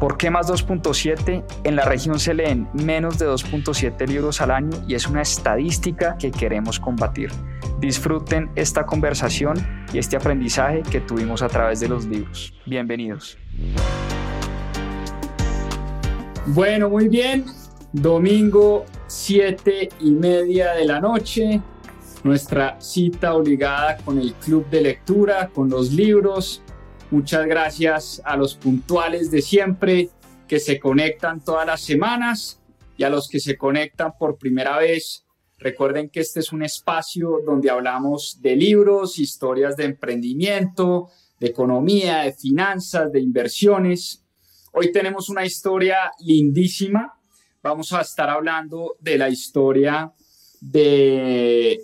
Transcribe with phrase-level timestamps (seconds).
[0.00, 1.42] ¿Por qué más 2.7?
[1.64, 6.18] En la región se leen menos de 2.7 libros al año y es una estadística
[6.18, 7.30] que queremos combatir.
[7.80, 9.56] Disfruten esta conversación
[9.94, 12.52] y este aprendizaje que tuvimos a través de los libros.
[12.66, 13.38] Bienvenidos.
[16.48, 17.46] Bueno, muy bien.
[17.90, 21.62] Domingo 7 y media de la noche.
[22.22, 26.62] Nuestra cita obligada con el club de lectura, con los libros
[27.12, 30.10] Muchas gracias a los puntuales de siempre
[30.48, 32.60] que se conectan todas las semanas
[32.96, 35.24] y a los que se conectan por primera vez.
[35.56, 42.22] Recuerden que este es un espacio donde hablamos de libros, historias de emprendimiento, de economía,
[42.22, 44.24] de finanzas, de inversiones.
[44.72, 47.20] Hoy tenemos una historia lindísima.
[47.62, 50.12] Vamos a estar hablando de la historia
[50.60, 51.80] de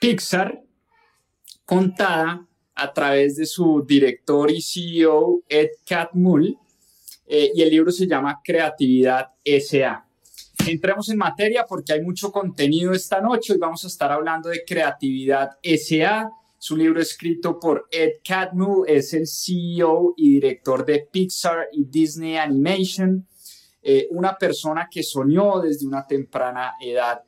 [0.00, 0.62] Pixar
[1.66, 2.46] contada
[2.80, 6.56] a través de su director y CEO Ed Catmull
[7.26, 10.06] eh, y el libro se llama Creatividad SA.
[10.66, 13.52] Entremos en materia porque hay mucho contenido esta noche.
[13.52, 16.30] Hoy vamos a estar hablando de Creatividad SA.
[16.58, 22.38] Su libro escrito por Ed Catmull es el CEO y director de Pixar y Disney
[22.38, 23.26] Animation.
[23.82, 27.22] Eh, una persona que soñó desde una temprana edad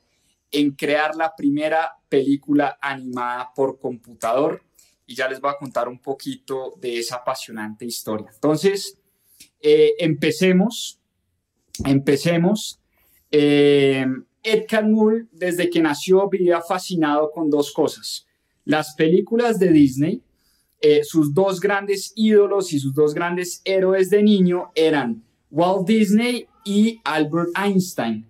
[0.51, 4.63] en crear la primera película animada por computador
[5.05, 8.27] y ya les voy a contar un poquito de esa apasionante historia.
[8.33, 8.97] Entonces,
[9.59, 10.99] eh, empecemos,
[11.85, 12.79] empecemos.
[13.31, 14.05] Eh,
[14.43, 14.65] Ed
[15.31, 18.27] desde que nació, vivía fascinado con dos cosas.
[18.65, 20.21] Las películas de Disney,
[20.81, 26.47] eh, sus dos grandes ídolos y sus dos grandes héroes de niño eran Walt Disney
[26.65, 28.27] y Albert Einstein.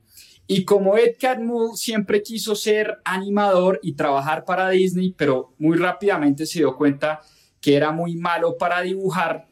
[0.55, 6.45] Y como Ed Catmull siempre quiso ser animador y trabajar para Disney, pero muy rápidamente
[6.45, 7.21] se dio cuenta
[7.59, 9.47] que era muy malo para dibujar,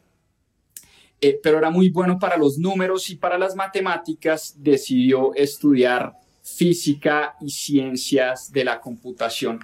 [1.20, 6.14] eh, pero era muy bueno para los números y para las matemáticas, decidió estudiar
[6.44, 9.60] física y ciencias de la computación.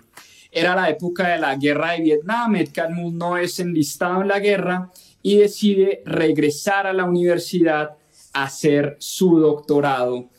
[0.49, 4.39] Era la época de la guerra de Vietnam, Ed Catmull no es enlistado en la
[4.39, 4.89] guerra
[5.21, 7.91] y decide regresar a la universidad
[8.33, 10.31] a hacer su doctorado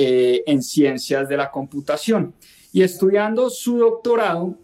[0.00, 2.32] eh, en ciencias de la computación.
[2.72, 4.54] Y estudiando su doctorado,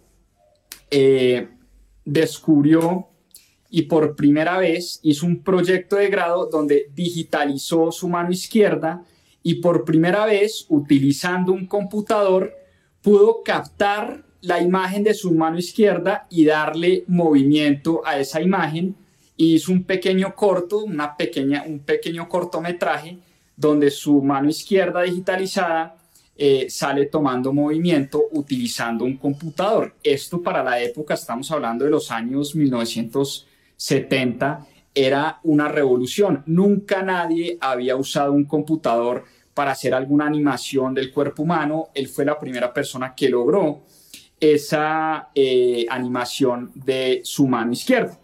[0.93, 1.49] eh,
[2.05, 3.09] descubrió
[3.69, 9.03] y por primera vez hizo un proyecto de grado donde digitalizó su mano izquierda
[9.43, 12.55] y por primera vez, utilizando un computador,
[13.03, 18.95] pudo captar la imagen de su mano izquierda y darle movimiento a esa imagen.
[19.37, 23.19] Hizo un pequeño corto, una pequeña, un pequeño cortometraje
[23.57, 25.97] donde su mano izquierda digitalizada
[26.37, 29.95] eh, sale tomando movimiento utilizando un computador.
[30.03, 36.43] Esto para la época, estamos hablando de los años 1970, era una revolución.
[36.47, 39.25] Nunca nadie había usado un computador
[39.55, 41.91] para hacer alguna animación del cuerpo humano.
[41.95, 43.83] Él fue la primera persona que logró
[44.41, 48.19] esa eh, animación de su mano izquierda.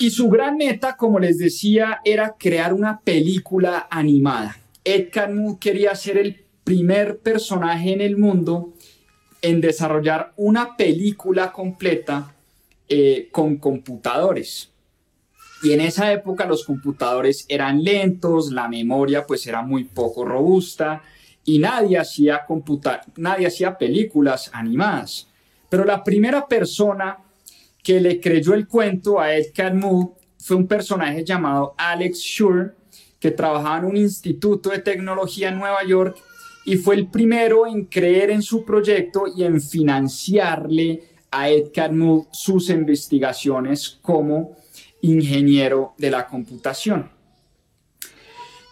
[0.00, 4.56] Y su gran meta, como les decía, era crear una película animada.
[4.82, 8.72] Ed Catmull quería ser el primer personaje en el mundo
[9.42, 12.34] en desarrollar una película completa
[12.88, 14.72] eh, con computadores.
[15.62, 21.02] Y en esa época los computadores eran lentos, la memoria pues era muy poco robusta
[21.44, 22.46] y nadie hacía,
[23.16, 25.28] nadie hacía películas animadas.
[25.68, 27.18] Pero la primera persona
[27.82, 32.74] que le creyó el cuento a Ed Catmull fue un personaje llamado Alex Schur,
[33.18, 36.16] que trabajaba en un instituto de tecnología en Nueva York
[36.64, 42.26] y fue el primero en creer en su proyecto y en financiarle a Ed Catmull
[42.32, 44.56] sus investigaciones como
[45.02, 47.10] ingeniero de la computación.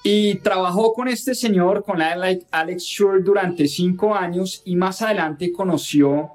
[0.02, 6.30] Y trabajó con este señor, con Alex Schur, durante cinco años y más adelante conoció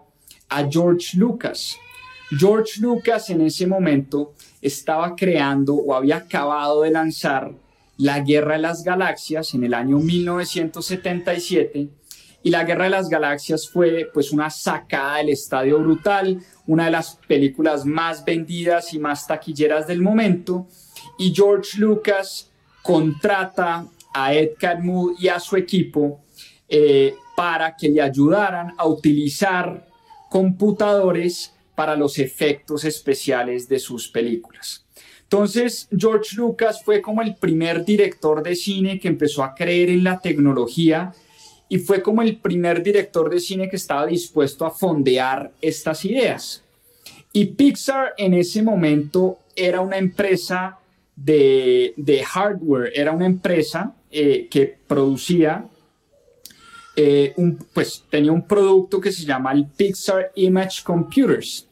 [0.49, 1.77] a George Lucas.
[2.31, 7.51] George Lucas en ese momento estaba creando o había acabado de lanzar
[7.97, 11.89] La Guerra de las Galaxias en el año 1977
[12.45, 16.91] y La Guerra de las Galaxias fue pues una sacada del estadio brutal, una de
[16.91, 20.67] las películas más vendidas y más taquilleras del momento.
[21.17, 26.21] Y George Lucas contrata a Ed Catmull y a su equipo
[26.67, 29.87] eh, para que le ayudaran a utilizar
[30.29, 34.85] computadores para los efectos especiales de sus películas.
[35.23, 40.03] Entonces, George Lucas fue como el primer director de cine que empezó a creer en
[40.03, 41.11] la tecnología
[41.67, 46.63] y fue como el primer director de cine que estaba dispuesto a fondear estas ideas.
[47.31, 50.77] Y Pixar en ese momento era una empresa
[51.15, 55.65] de, hardware, era una empresa eh, que producía,
[56.95, 57.33] eh,
[57.73, 61.67] pues tenía un producto que se llama el Pixar Image Computers,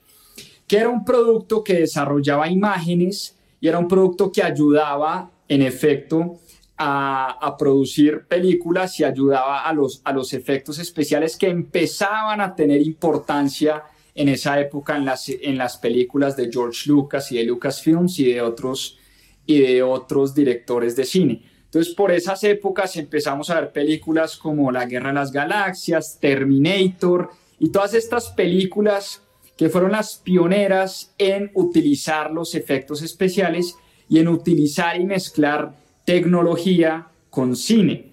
[0.67, 6.39] que era un producto que desarrollaba imágenes y era un producto que ayudaba, en efecto,
[6.77, 12.81] a, producir películas y ayudaba a los, a los efectos especiales que empezaban a tener
[12.81, 13.83] importancia
[14.15, 18.33] en esa época en las, en las películas de George Lucas y de Lucasfilms y
[18.33, 18.97] de otros
[19.45, 21.50] y de otros directores de cine.
[21.71, 27.29] Entonces, por esas épocas empezamos a ver películas como La Guerra de las Galaxias, Terminator
[27.59, 29.21] y todas estas películas
[29.55, 33.77] que fueron las pioneras en utilizar los efectos especiales
[34.09, 35.73] y en utilizar y mezclar
[36.03, 38.05] tecnología con cine.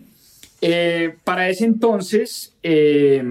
[0.60, 3.24] Eh, para ese entonces, eh,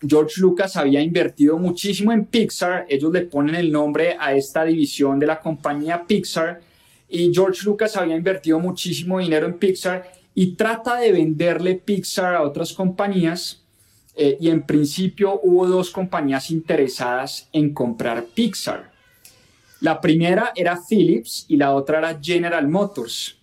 [0.00, 5.20] George Lucas había invertido muchísimo en Pixar, ellos le ponen el nombre a esta división
[5.20, 6.60] de la compañía Pixar,
[7.08, 12.42] y George Lucas había invertido muchísimo dinero en Pixar y trata de venderle Pixar a
[12.42, 13.62] otras compañías
[14.14, 18.92] eh, y en principio hubo dos compañías interesadas en comprar Pixar.
[19.80, 23.36] La primera era Philips y la otra era General Motors.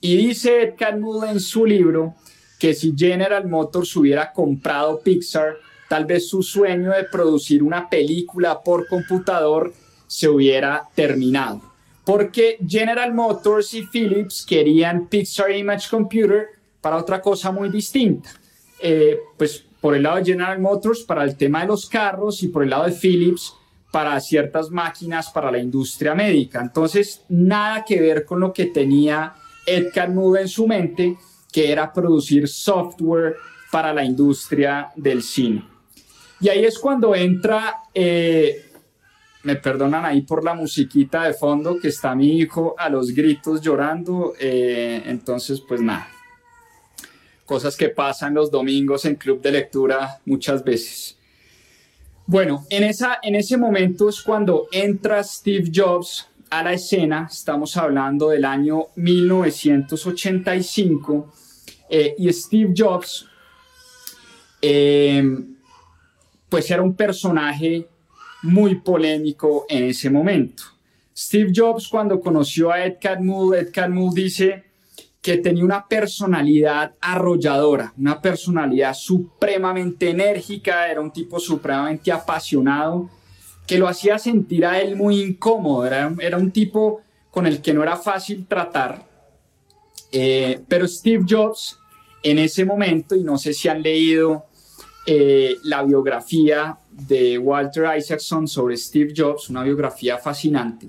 [0.00, 2.14] Y dice Ed Catmull en su libro
[2.58, 5.56] que si General Motors hubiera comprado Pixar,
[5.88, 9.72] tal vez su sueño de producir una película por computador
[10.06, 11.73] se hubiera terminado
[12.04, 16.48] porque General Motors y Philips querían Pixar Image Computer
[16.80, 18.30] para otra cosa muy distinta.
[18.80, 22.48] Eh, pues por el lado de General Motors para el tema de los carros y
[22.48, 23.54] por el lado de Philips
[23.90, 26.60] para ciertas máquinas para la industria médica.
[26.60, 29.34] Entonces, nada que ver con lo que tenía
[29.64, 31.16] Ed Catmull en su mente,
[31.52, 33.36] que era producir software
[33.70, 35.64] para la industria del cine.
[36.40, 38.72] Y ahí es cuando entra eh,
[39.44, 43.60] me perdonan ahí por la musiquita de fondo que está mi hijo a los gritos
[43.60, 44.32] llorando.
[44.40, 46.08] Eh, entonces, pues nada.
[47.44, 51.18] Cosas que pasan los domingos en club de lectura muchas veces.
[52.26, 57.28] Bueno, en, esa, en ese momento es cuando entra Steve Jobs a la escena.
[57.30, 61.30] Estamos hablando del año 1985.
[61.90, 63.28] Eh, y Steve Jobs,
[64.62, 65.22] eh,
[66.48, 67.88] pues era un personaje
[68.44, 70.62] muy polémico en ese momento.
[71.16, 74.64] Steve Jobs cuando conoció a Ed Catmull, Ed Catmull dice
[75.22, 83.08] que tenía una personalidad arrolladora, una personalidad supremamente enérgica, era un tipo supremamente apasionado,
[83.66, 87.72] que lo hacía sentir a él muy incómodo, era, era un tipo con el que
[87.72, 89.06] no era fácil tratar.
[90.12, 91.78] Eh, pero Steve Jobs
[92.22, 94.44] en ese momento, y no sé si han leído
[95.06, 100.88] eh, la biografía de Walter Isaacson sobre Steve Jobs, una biografía fascinante.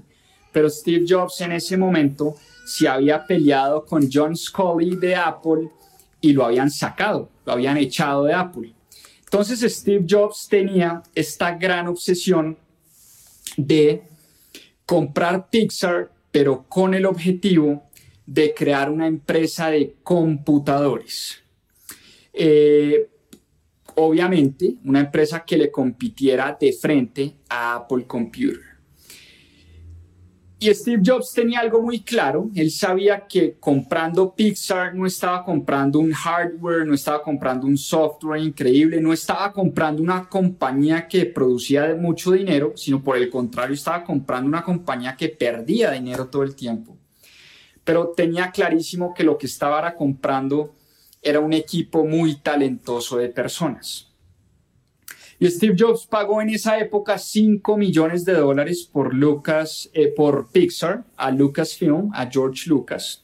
[0.52, 2.36] Pero Steve Jobs en ese momento
[2.66, 5.70] se había peleado con John Scully de Apple
[6.22, 8.74] y lo habían sacado, lo habían echado de Apple.
[9.24, 12.58] Entonces Steve Jobs tenía esta gran obsesión
[13.58, 14.04] de
[14.86, 17.84] comprar Pixar, pero con el objetivo
[18.26, 21.44] de crear una empresa de computadores.
[22.34, 23.10] Eh,
[23.96, 28.62] obviamente una empresa que le compitiera de frente a Apple Computer.
[30.58, 36.00] y Steve Jobs tenía algo muy claro, él sabía que comprando Pixar no estaba comprando
[36.00, 41.96] un hardware, no estaba comprando un software increíble, no estaba comprando una compañía que producía
[41.96, 46.56] mucho dinero, sino por el contrario estaba comprando una compañía que perdía dinero todo el
[46.56, 46.98] tiempo.
[47.84, 50.75] Pero tenía clarísimo que lo que estaba comprando
[51.26, 54.12] era un equipo muy talentoso de personas.
[55.40, 60.50] Y Steve Jobs pagó en esa época 5 millones de dólares por Lucas, eh, por
[60.52, 63.24] Pixar, a Lucasfilm, a George Lucas.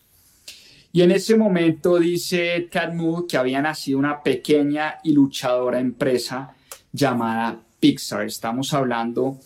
[0.91, 6.53] Y en ese momento dice Ed Catmull que había nacido una pequeña y luchadora empresa
[6.91, 8.25] llamada Pixar.
[8.25, 9.39] Estamos hablando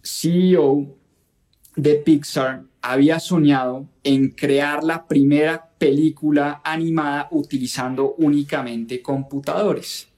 [0.00, 0.94] CEO
[1.74, 10.08] de Pixar, había soñado en crear la primera película animada utilizando únicamente computadores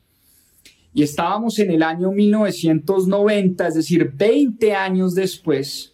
[0.97, 5.93] y estábamos en el año 1990, es decir, 20 años después,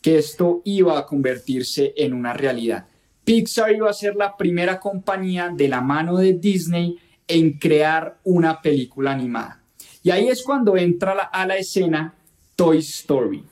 [0.00, 2.88] que esto iba a convertirse en una realidad.
[3.22, 8.60] Pixar iba a ser la primera compañía de la mano de Disney en crear una
[8.60, 9.62] película animada.
[10.02, 12.12] Y ahí es cuando entra a la escena
[12.56, 13.44] Toy Story.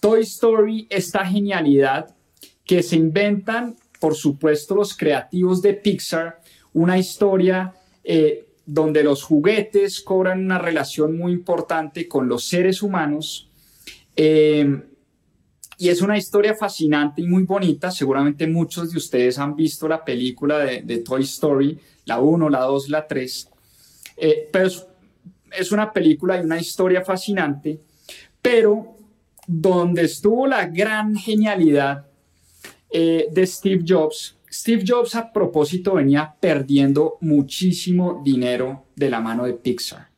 [0.00, 2.14] Toy Story, esta genialidad
[2.64, 6.40] que se inventan, por supuesto, los creativos de Pixar,
[6.72, 7.74] una historia
[8.04, 13.50] eh, donde los juguetes cobran una relación muy importante con los seres humanos.
[14.14, 14.82] Eh,
[15.80, 17.90] y es una historia fascinante y muy bonita.
[17.92, 22.88] Seguramente muchos de ustedes han visto la película de, Toy Story, la 1, la 2,
[22.88, 23.48] la 3.
[24.16, 24.68] Eh, pero
[25.56, 27.80] es, una película y una historia fascinante,
[28.42, 28.96] pero
[29.48, 32.06] donde estuvo la gran genialidad
[32.90, 39.44] eh, de Steve Jobs Steve Jobs a propósito venía perdiendo muchísimo dinero de la mano
[39.44, 40.08] de Pixar.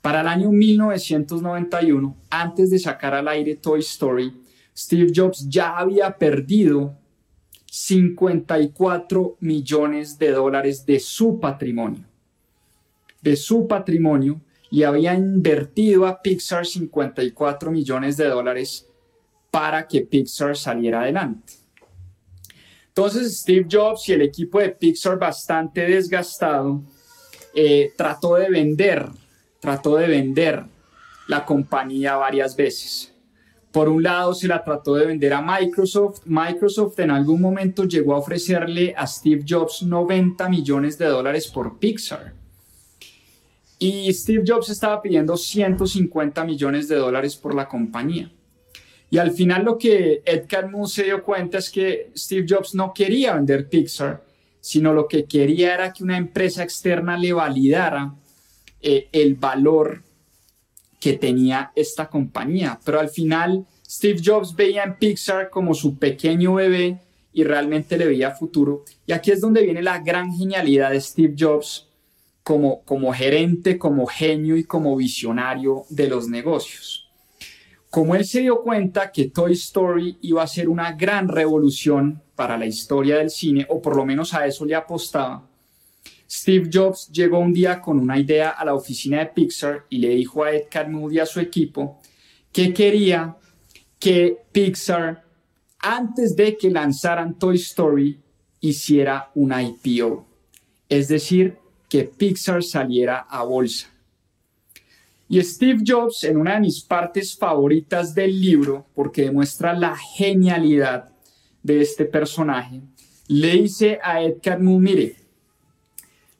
[0.00, 4.32] Para el año 1991, antes de sacar al aire Toy Story,
[4.76, 6.96] Steve Jobs ya había perdido
[7.66, 12.04] 54 millones de dólares de su patrimonio.
[13.22, 14.40] De su patrimonio
[14.70, 18.88] y había invertido a Pixar 54 millones de dólares
[19.50, 21.54] para que Pixar saliera adelante.
[22.88, 26.82] Entonces Steve Jobs y el equipo de Pixar bastante desgastado
[27.54, 29.06] eh, trató de vender,
[29.60, 30.64] trató de vender
[31.28, 33.12] la compañía varias veces.
[33.72, 36.20] Por un lado se la trató de vender a Microsoft.
[36.26, 41.78] Microsoft en algún momento llegó a ofrecerle a Steve Jobs 90 millones de dólares por
[41.78, 42.43] Pixar.
[43.84, 48.32] Y Steve Jobs estaba pidiendo 150 millones de dólares por la compañía.
[49.10, 52.94] Y al final lo que Ed Catmull se dio cuenta es que Steve Jobs no
[52.94, 54.24] quería vender Pixar,
[54.58, 58.14] sino lo que quería era que una empresa externa le validara
[58.80, 60.02] eh, el valor
[60.98, 62.80] que tenía esta compañía.
[62.86, 67.00] Pero al final Steve Jobs veía en Pixar como su pequeño bebé
[67.34, 68.82] y realmente le veía futuro.
[69.06, 71.90] Y aquí es donde viene la gran genialidad de Steve Jobs
[72.44, 77.10] como, como gerente, como genio y como visionario de los negocios.
[77.90, 82.58] Como él se dio cuenta que Toy Story iba a ser una gran revolución para
[82.58, 85.48] la historia del cine, o por lo menos a eso le apostaba,
[86.30, 90.10] Steve Jobs llegó un día con una idea a la oficina de Pixar y le
[90.10, 92.00] dijo a Ed Catmull y a su equipo
[92.52, 93.36] que quería
[93.98, 95.24] que Pixar,
[95.78, 98.20] antes de que lanzaran Toy Story,
[98.60, 100.26] hiciera un IPO.
[100.88, 103.88] es decir, que Pixar saliera a bolsa.
[105.28, 111.12] Y Steve Jobs, en una de mis partes favoritas del libro, porque demuestra la genialidad
[111.62, 112.82] de este personaje,
[113.26, 115.16] le dice a Ed Catmull, mire,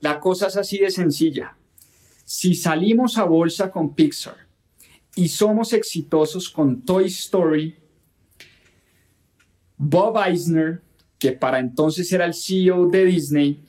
[0.00, 1.56] la cosa es así de sencilla.
[2.24, 4.36] Si salimos a bolsa con Pixar
[5.16, 7.76] y somos exitosos con Toy Story,
[9.76, 10.82] Bob Eisner,
[11.18, 13.64] que para entonces era el CEO de Disney,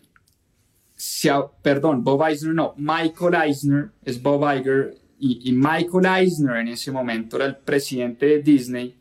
[1.62, 6.92] perdón, Bob Eisner no, Michael Eisner, es Bob Iger, y, y, Michael Eisner en ese
[6.92, 8.96] momento era el presidente de Disney,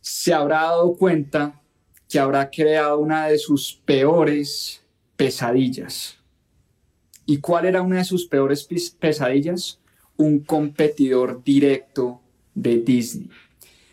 [0.00, 1.60] se habrá dado cuenta
[2.08, 4.82] que habrá creado una de sus peores
[5.16, 6.16] pesadillas.
[7.24, 9.80] ¿Y cuál era una de sus peores pesadillas?
[10.16, 12.20] Un competidor directo
[12.54, 13.30] de Disney.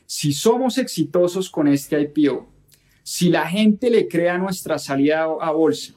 [0.05, 2.49] Si somos exitosos con este IPO,
[3.03, 5.93] si la gente le crea nuestra salida a bolsa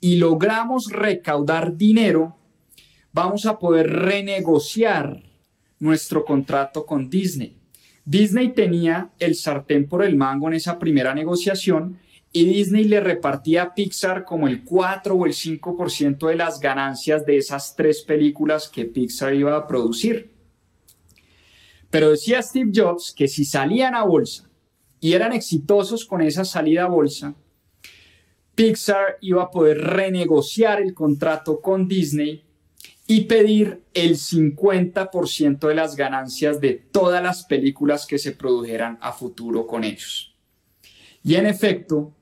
[0.00, 2.36] y logramos recaudar dinero,
[3.12, 5.22] vamos a poder renegociar
[5.78, 7.56] nuestro contrato con Disney.
[8.04, 11.98] Disney tenía el sartén por el mango en esa primera negociación
[12.32, 17.26] y Disney le repartía a Pixar como el 4 o el 5% de las ganancias
[17.26, 20.30] de esas tres películas que Pixar iba a producir.
[21.90, 24.48] Pero decía Steve Jobs que si salían a bolsa
[25.00, 27.34] y eran exitosos con esa salida a bolsa,
[28.60, 32.44] Pixar iba a poder renegociar el contrato con Disney
[33.06, 39.12] y pedir el 50% de las ganancias de todas las películas que se produjeran a
[39.12, 40.36] futuro con ellos.
[41.24, 42.14] Y en efecto,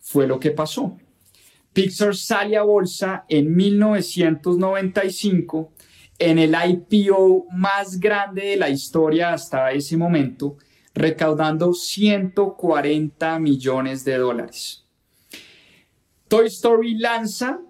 [0.00, 0.96] fue lo que pasó.
[1.74, 5.74] Pixar sale a bolsa en 1995
[6.18, 10.56] en el IPO más grande de la historia hasta ese momento,
[10.94, 14.82] recaudando 140 millones de dólares.
[16.32, 17.60] Toy Story lanza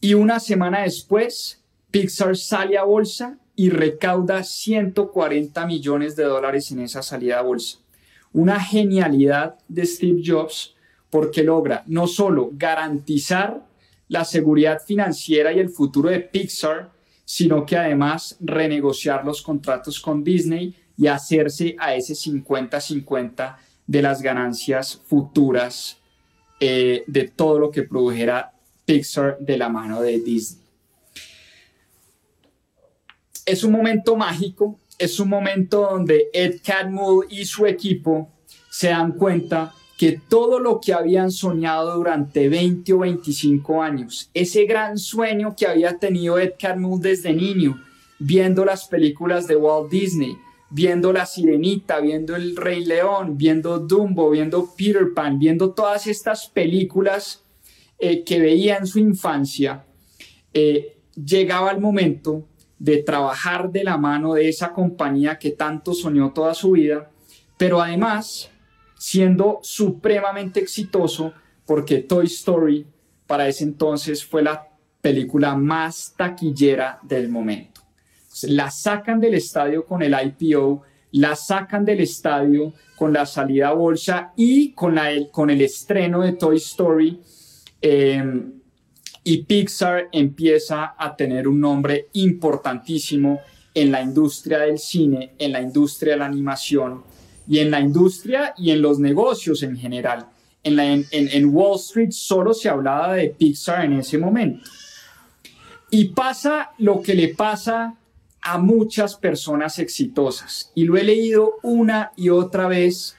[0.00, 6.80] y una semana después Pixar sale a bolsa y recauda 140 millones de dólares en
[6.80, 7.78] esa salida a bolsa.
[8.32, 10.74] Una genialidad de Steve Jobs
[11.10, 13.64] porque logra no solo garantizar
[14.08, 16.90] la seguridad financiera y el futuro de Pixar,
[17.24, 24.22] sino que además renegociar los contratos con Disney y hacerse a ese 50-50 de las
[24.22, 26.01] ganancias futuras
[26.64, 28.52] eh, de todo lo que produjera
[28.84, 30.62] Pixar de la mano de Disney.
[33.44, 38.30] Es un momento mágico, es un momento donde Ed Catmull y su equipo
[38.70, 44.64] se dan cuenta que todo lo que habían soñado durante 20 o 25 años, ese
[44.64, 47.82] gran sueño que había tenido Ed Catmull desde niño,
[48.20, 50.36] viendo las películas de Walt Disney,
[50.72, 56.48] viendo La Sirenita, viendo El Rey León, viendo Dumbo, viendo Peter Pan, viendo todas estas
[56.48, 57.44] películas
[57.98, 59.84] eh, que veía en su infancia,
[60.54, 66.32] eh, llegaba el momento de trabajar de la mano de esa compañía que tanto soñó
[66.32, 67.10] toda su vida,
[67.58, 68.50] pero además
[68.98, 71.34] siendo supremamente exitoso
[71.66, 72.86] porque Toy Story
[73.26, 74.68] para ese entonces fue la
[75.00, 77.71] película más taquillera del momento.
[78.48, 83.72] La sacan del estadio con el IPO, la sacan del estadio con la salida a
[83.72, 87.20] bolsa y con, la, con el estreno de Toy Story.
[87.80, 88.42] Eh,
[89.24, 93.40] y Pixar empieza a tener un nombre importantísimo
[93.74, 97.02] en la industria del cine, en la industria de la animación
[97.46, 100.26] y en la industria y en los negocios en general.
[100.64, 100.78] En,
[101.10, 104.64] en, Wall Street solo se hablaba de Pixar en ese momento.
[105.90, 107.96] Y pasa lo que le pasa
[108.42, 110.72] a muchas personas exitosas.
[110.74, 113.16] Y lo he leído una y otra vez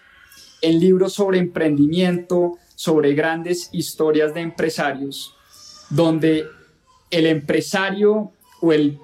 [0.61, 5.35] en libros sobre emprendimiento, sobre grandes historias de empresarios
[5.93, 6.47] donde
[7.11, 8.31] el empresario
[8.61, 8.99] o el,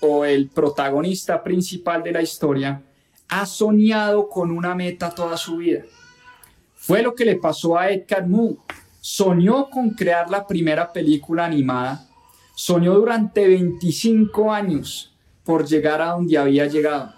[0.00, 2.82] o el, protagonista principal de la historia
[3.28, 5.84] ha soñado con una meta toda su vida.
[6.74, 8.58] Fue lo que le pasó a Ed Catmull.
[9.00, 12.06] Soñó con crear la primera película animada.
[12.54, 17.14] Soñó durante 25 años por llegar a donde había llegado.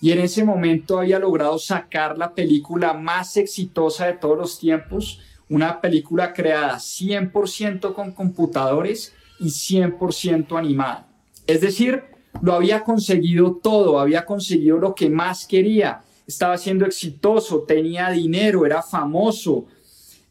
[0.00, 5.20] Y en ese momento había logrado sacar la película más exitosa de todos los tiempos,
[5.48, 11.08] una película creada 100% con computadores y 100% animada.
[11.46, 12.04] Es decir,
[12.40, 18.66] lo había conseguido todo, había conseguido lo que más quería, estaba siendo exitoso, tenía dinero,
[18.66, 19.66] era famoso,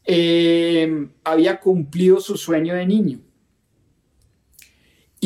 [0.05, 3.19] eh, había cumplido su sueño de niño.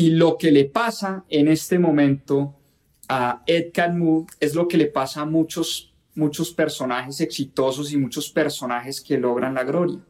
[0.02, 2.56] Y lo que le pasa en este momento
[3.08, 8.28] a Ed Catmull es lo que le pasa a muchos muchos personajes exitosos y muchos
[8.28, 10.00] personajes que logran la gloria.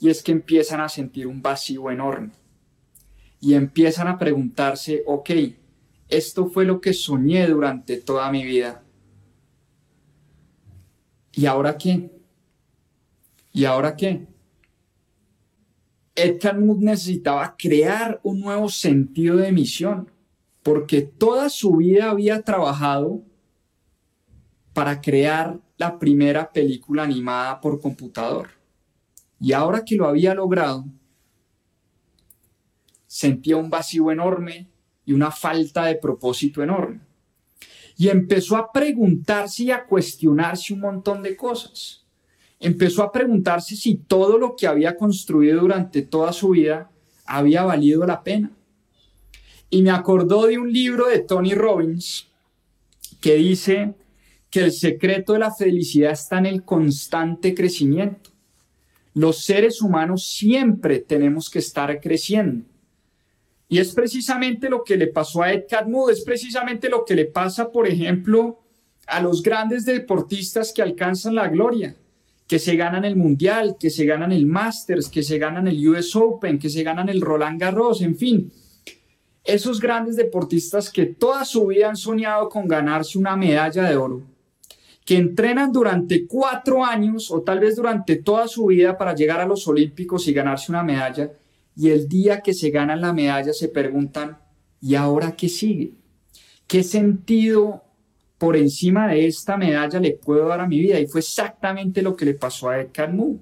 [0.00, 2.30] y es que empiezan a sentir un vacío enorme
[3.38, 5.30] y empiezan a preguntarse, ok,
[6.08, 8.82] esto fue lo que soñé durante toda mi vida.
[11.34, 12.10] ¿Y ahora qué?
[13.52, 14.31] ¿Y ahora qué?
[16.14, 20.10] Ed Catmull necesitaba crear un nuevo sentido de misión,
[20.62, 23.22] porque toda su vida había trabajado
[24.72, 28.50] para crear la primera película animada por computador.
[29.40, 30.84] Y ahora que lo había logrado,
[33.06, 34.70] sentía un vacío enorme
[35.04, 37.00] y una falta de propósito enorme.
[37.96, 42.01] Y empezó a preguntarse y a cuestionarse un montón de cosas.
[42.62, 46.90] Empezó a preguntarse si todo lo que había construido durante toda su vida
[47.26, 48.52] había valido la pena.
[49.68, 52.28] Y me acordó de un libro de Tony Robbins
[53.20, 53.94] que dice
[54.48, 58.30] que el secreto de la felicidad está en el constante crecimiento.
[59.12, 62.64] Los seres humanos siempre tenemos que estar creciendo.
[63.68, 67.24] Y es precisamente lo que le pasó a Ed Catmull, es precisamente lo que le
[67.24, 68.60] pasa, por ejemplo,
[69.06, 71.96] a los grandes deportistas que alcanzan la gloria,
[72.46, 76.14] que se ganan el Mundial, que se ganan el Masters, que se ganan el US
[76.16, 78.52] Open, que se ganan el Roland Garros, en fin.
[79.44, 84.22] Esos grandes deportistas que toda su vida han soñado con ganarse una medalla de oro,
[85.04, 89.46] que entrenan durante cuatro años o tal vez durante toda su vida para llegar a
[89.46, 91.32] los Olímpicos y ganarse una medalla,
[91.74, 94.38] y el día que se ganan la medalla se preguntan,
[94.80, 95.94] ¿y ahora qué sigue?
[96.66, 97.82] ¿Qué sentido
[98.42, 100.98] por encima de esta medalla le puedo dar a mi vida?
[100.98, 103.38] Y fue exactamente lo que le pasó a Catmull.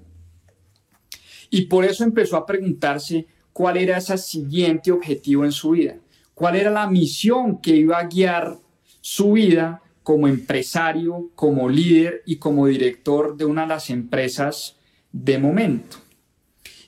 [1.49, 5.97] Y por eso empezó a preguntarse cuál era ese siguiente objetivo en su vida,
[6.35, 8.59] cuál era la misión que iba a guiar
[9.01, 14.77] su vida como empresario, como líder y como director de una de las empresas
[15.11, 15.97] de momento.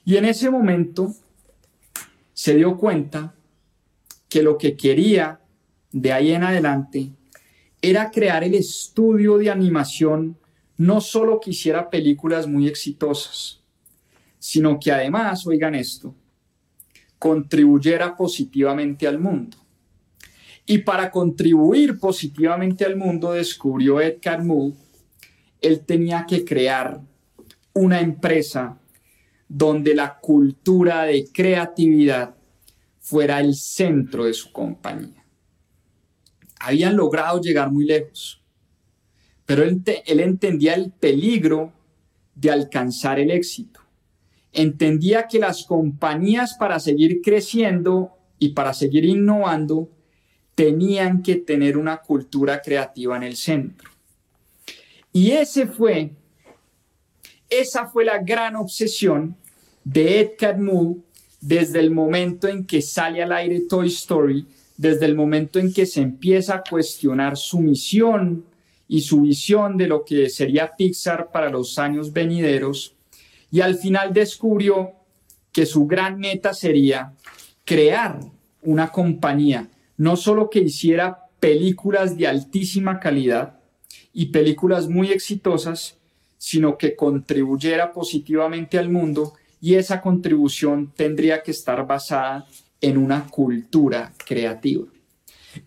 [0.04, 1.12] Y en ese momento
[2.32, 3.34] se dio cuenta
[4.28, 5.40] que lo que quería
[5.90, 7.10] de ahí en adelante
[7.90, 10.38] era crear el estudio de animación
[10.78, 13.60] no solo que hiciera películas muy exitosas,
[14.38, 16.14] sino que además, oigan esto,
[17.18, 19.58] contribuyera positivamente al mundo.
[20.64, 24.74] Y para contribuir positivamente al mundo, descubrió Ed Catmull,
[25.60, 27.02] él tenía que crear
[27.74, 28.78] una empresa
[29.46, 32.34] donde la cultura de creatividad
[32.98, 35.23] fuera el centro de su compañía.
[36.64, 38.42] Habían logrado llegar muy lejos,
[39.44, 41.72] pero él, entendía el peligro
[42.34, 43.80] de alcanzar el éxito.
[44.52, 49.90] Entendía que las compañías para seguir creciendo y para seguir innovando
[50.54, 53.90] tenían que tener una cultura creativa en el centro.
[55.12, 56.12] Y ese fue
[57.50, 59.36] esa fue la gran obsesión
[59.84, 61.04] de Ed Catmull
[61.40, 65.86] desde el momento en que sale al aire Toy Story, desde el momento en que
[65.86, 68.44] se empieza a cuestionar su misión
[68.88, 72.94] y su visión de lo que sería Pixar para los años venideros,
[73.50, 74.92] y al final descubrió
[75.52, 77.12] que su gran meta sería
[77.64, 78.18] crear
[78.62, 83.60] una compañía, no solo que hiciera películas de altísima calidad
[84.12, 85.98] y películas muy exitosas,
[86.38, 92.46] sino que contribuyera positivamente al mundo y esa contribución tendría que estar basada
[92.84, 94.84] en una cultura creativa.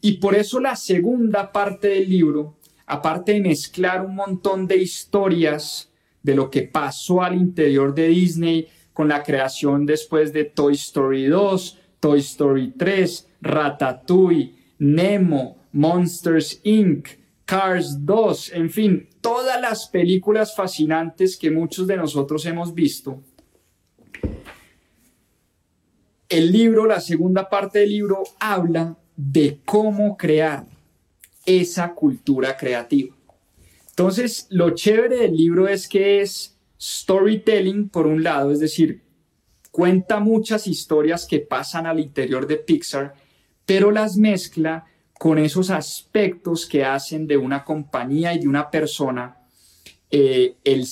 [0.01, 5.91] Y por eso la segunda parte del libro, aparte de mezclar un montón de historias
[6.21, 11.25] de lo que pasó al interior de Disney con la creación después de Toy Story
[11.25, 17.08] 2, Toy Story 3, Ratatouille, Nemo, Monsters Inc.,
[17.45, 23.23] Cars 2, en fin, todas las películas fascinantes que muchos de nosotros hemos visto.
[26.29, 30.65] El libro, la segunda parte del libro, habla de cómo crear
[31.45, 33.15] esa cultura creativa.
[33.89, 39.01] Entonces, lo chévere del libro es que es storytelling por un lado, es decir,
[39.71, 43.15] cuenta muchas historias que pasan al interior de Pixar,
[43.65, 49.37] pero las mezcla con esos aspectos que hacen de una compañía y de una persona
[50.11, 50.85] eh, el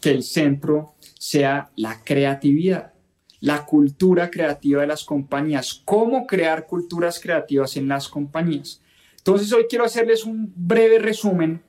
[0.00, 2.92] que el centro sea la creatividad,
[3.40, 8.82] la cultura creativa de las compañías, cómo crear culturas creativas en las compañías.
[9.16, 11.62] Entonces hoy quiero hacerles un breve resumen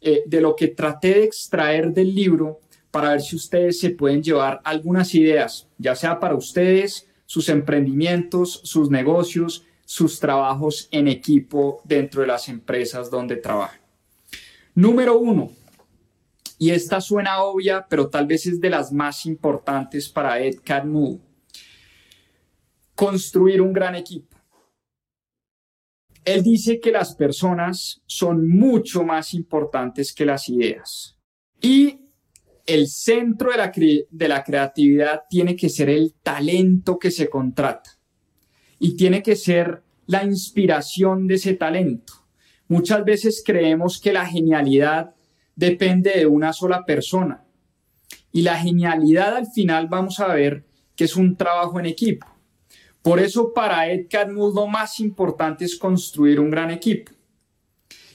[0.00, 4.22] eh, de lo que traté de extraer del libro para ver si ustedes se pueden
[4.22, 11.80] llevar algunas ideas, ya sea para ustedes, sus emprendimientos, sus negocios, sus trabajos en equipo
[11.84, 13.80] dentro de las empresas donde trabajan.
[14.74, 15.50] Número uno,
[16.58, 21.20] Y esta suena obvia, pero tal vez es de las más importantes para Ed Catmull.
[22.94, 24.36] Construir un gran equipo.
[26.24, 31.16] Él dice que las personas son mucho más importantes que las ideas.
[31.60, 32.00] Y
[32.66, 33.72] el centro de la,
[34.10, 37.90] de la creatividad tiene que ser el talento que se contrata.
[38.78, 42.14] Y tiene que ser la inspiración de ese talento.
[42.68, 45.15] Muchas veces creemos que la genialidad
[45.56, 47.42] depende de una sola persona.
[48.30, 50.64] Y la genialidad al final vamos a ver
[50.94, 52.26] que es un trabajo en equipo.
[53.02, 57.12] Por eso para Ed Catmull lo más importante es construir un gran equipo.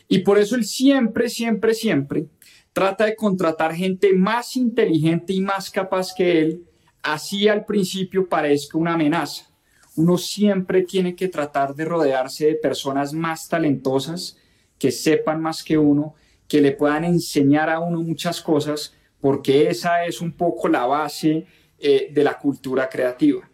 [0.07, 2.27] Y por eso él siempre, siempre, siempre
[2.73, 6.65] trata de contratar gente más inteligente y más capaz que él,
[7.01, 9.45] así al principio parezca una amenaza.
[9.95, 14.37] Uno siempre tiene que tratar de rodearse de personas más talentosas,
[14.77, 16.15] que sepan más que uno,
[16.51, 21.45] que le puedan enseñar a uno muchas cosas, porque esa es un poco la base
[21.79, 23.49] eh, de la cultura creativa.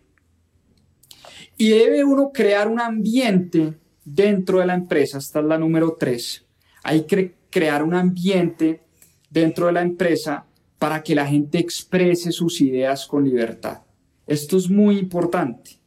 [1.58, 6.48] Y debe uno crear un ambiente dentro de la empresa, esta es la número tres.
[6.82, 8.82] Hay que crear un ambiente
[9.30, 10.48] dentro de la empresa
[10.80, 13.84] para que la gente exprese sus ideas con libertad.
[14.26, 15.80] Esto es muy importante.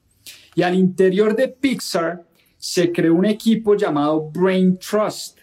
[0.55, 2.25] Y al interior de Pixar
[2.57, 5.39] se creó un equipo llamado Brain Trust,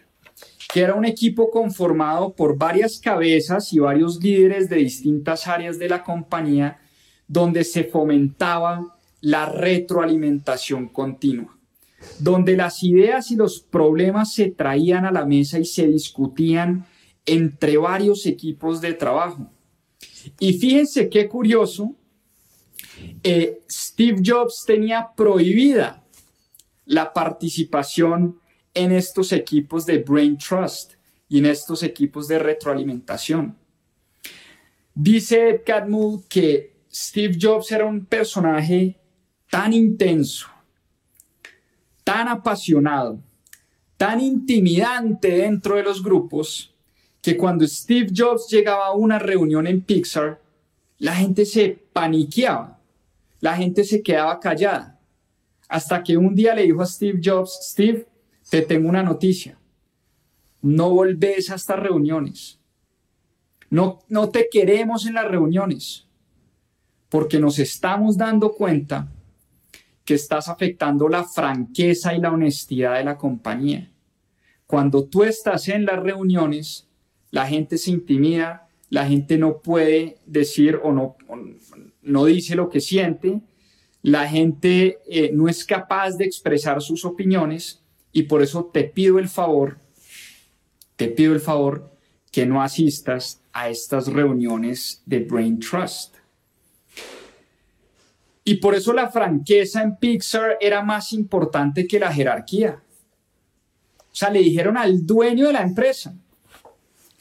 [0.74, 5.90] que era un equipo conformado por varias cabezas y varios líderes de distintas áreas de
[5.90, 6.80] la compañía,
[7.28, 11.58] donde se fomentaba la retroalimentación continua,
[12.20, 16.86] donde las ideas y los problemas se traían a la mesa y se discutían
[17.26, 19.50] entre varios equipos de trabajo.
[20.40, 21.96] Y fíjense qué curioso,
[23.24, 26.04] eh, Steve Jobs tenía prohibida
[26.86, 28.40] la participación
[28.78, 30.94] en estos equipos de Brain Trust
[31.28, 33.58] y en estos equipos de retroalimentación.
[34.94, 39.00] Dice Ed Catmull que Steve Jobs era un personaje
[39.50, 40.48] tan intenso,
[42.04, 43.20] tan apasionado,
[43.98, 46.74] tan intimidante dentro de los grupos,
[47.22, 50.40] que cuando Steve Jobs llegaba a una reunión en Pixar,
[51.00, 52.80] la gente se paniqueaba,
[53.42, 55.00] la gente se quedaba callada,
[55.68, 58.08] hasta que un día le dijo a Steve Jobs, Steve,
[58.50, 59.58] te tengo una noticia,
[60.62, 62.60] no volvés a estas reuniones,
[63.70, 66.08] no, no te queremos en las reuniones,
[67.10, 69.12] porque nos estamos dando cuenta
[70.06, 73.92] que estás afectando la franqueza y la honestidad de la compañía.
[74.66, 76.88] Cuando tú estás en las reuniones,
[77.32, 81.18] la gente se intimida, la gente no puede decir o no,
[82.02, 83.42] no dice lo que siente,
[84.02, 89.20] la gente eh, no es capaz de expresar sus opiniones y por eso te pido
[89.20, 89.78] el favor,
[90.96, 91.92] te pido el favor
[92.32, 96.16] que no asistas a estas reuniones de Brain Trust.
[98.44, 102.82] Y por eso la franqueza en Pixar era más importante que la jerarquía.
[104.00, 106.16] O sea, le dijeron al dueño de la empresa,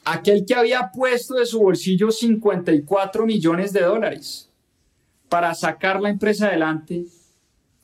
[0.04, 4.50] aquel que había puesto de su bolsillo 54 millones de dólares
[5.28, 7.06] para sacar la empresa adelante,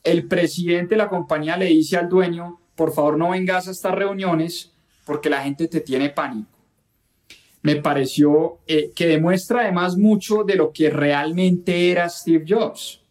[0.03, 3.95] el presidente de la compañía le dice al dueño, por favor no vengas a estas
[3.95, 4.71] reuniones
[5.05, 6.49] porque la gente te tiene pánico.
[7.61, 13.03] Me pareció eh, que demuestra además mucho de lo que realmente era Steve Jobs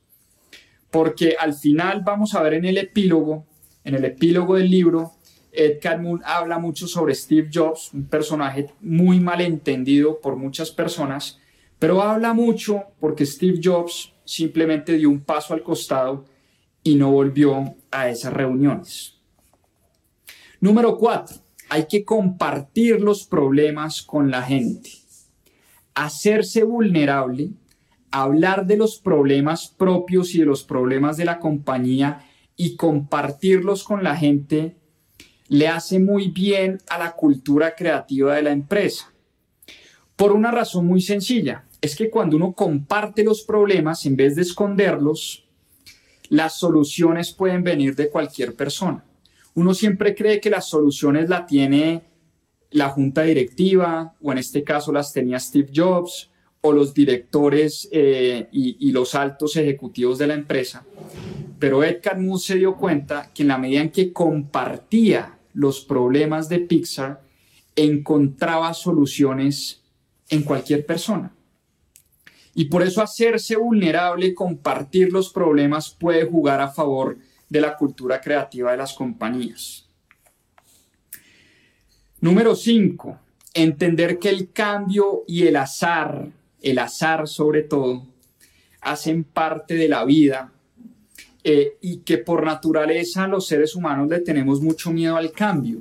[0.92, 3.46] porque al final vamos a ver en el epílogo,
[3.83, 5.12] en el epílogo del libro,
[5.51, 11.40] Ed Catmull habla mucho sobre Steve Jobs, un personaje muy mal entendido por muchas personas,
[11.79, 16.27] pero habla mucho porque Steve Jobs simplemente dio un paso al costado
[16.85, 19.12] y no volvió a esas reuniones.
[20.62, 21.38] Número cuatro,
[21.70, 24.90] hay que compartir los problemas con la gente.
[25.92, 27.51] Hacerse vulnerable
[28.12, 32.25] hablar de los problemas propios y de los problemas de la compañía
[32.57, 34.77] y compartirlos con la gente
[35.48, 39.12] le hace muy bien a la cultura creativa de la empresa.
[40.14, 44.42] Por una razón muy sencilla, es que cuando uno comparte los problemas en vez de
[44.42, 45.44] esconderlos,
[46.29, 49.05] las soluciones pueden venir de cualquier persona.
[49.55, 52.03] Uno siempre cree que las soluciones la tiene
[52.71, 56.31] la junta directiva, o en este caso las tenía Steve Jobs,
[56.62, 60.87] o los directores eh, y, los altos ejecutivos de la empresa.
[61.59, 66.49] Pero Ed Catmull se dio cuenta que en la medida en que compartía los problemas
[66.49, 67.21] de Pixar,
[67.75, 69.83] encontraba soluciones
[70.29, 71.35] en cualquier persona.
[72.55, 77.19] Y por eso hacerse vulnerable, compartir los problemas puede jugar a favor
[77.53, 79.87] de la cultura creativa de las compañías.
[82.21, 83.19] Número 5
[83.55, 86.29] entender que el cambio y el azar,
[86.61, 88.07] el azar sobre todo,
[88.81, 90.53] hacen parte de la vida
[91.45, 95.81] eh, y que por naturaleza los seres humanos le tenemos mucho miedo al cambio.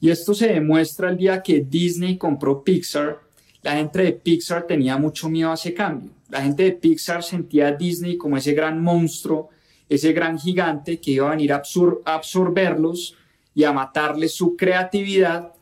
[0.00, 3.20] Y esto se demuestra el día que Disney compró Pixar.
[3.62, 6.10] La gente de Pixar tenía mucho miedo a ese cambio.
[6.28, 9.50] La gente de Pixar sentía a Disney como ese gran monstruo,
[9.88, 11.62] ese gran gigante que iba a venir a,
[12.04, 13.16] absorberlos
[13.54, 15.52] y a matarles su creatividad.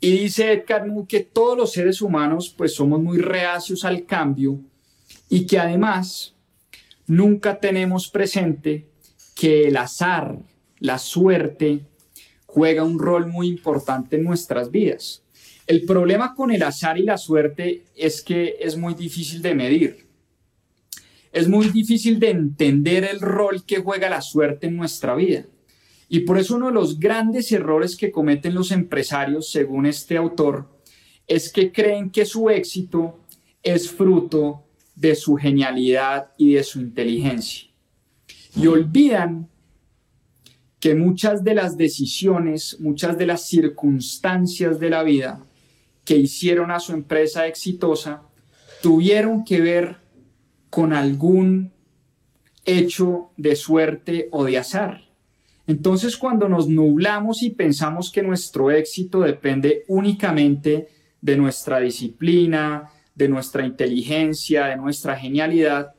[0.00, 4.60] Y dice Edgar que todos los seres humanos pues somos muy reacios al cambio
[5.28, 6.34] y que además
[7.06, 8.86] nunca tenemos presente
[9.34, 10.38] que el azar,
[10.78, 11.80] la suerte,
[12.46, 15.22] juega un rol muy importante en nuestras vidas.
[15.66, 20.03] El problema con el azar y la suerte es que es muy difícil de medir.
[21.34, 25.44] Es muy difícil de entender el rol que juega la suerte en nuestra vida.
[26.08, 30.68] Y por eso uno de los grandes errores que cometen los empresarios, según este autor,
[31.26, 33.18] es que creen que su éxito
[33.64, 34.62] es fruto
[34.94, 37.68] de su genialidad y de su inteligencia.
[38.54, 39.48] Y olvidan
[40.78, 45.44] que muchas de las decisiones, muchas de las circunstancias de la vida
[46.04, 48.22] que hicieron a su empresa exitosa
[48.80, 50.03] tuvieron que ver
[50.74, 51.72] con algún
[52.64, 55.02] hecho de suerte o de azar.
[55.68, 60.88] Entonces, cuando nos nublamos y pensamos que nuestro éxito depende únicamente
[61.20, 65.94] de nuestra disciplina, de nuestra inteligencia, de nuestra genialidad,